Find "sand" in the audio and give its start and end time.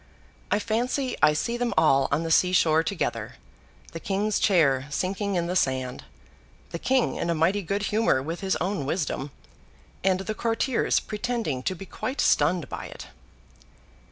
5.55-6.05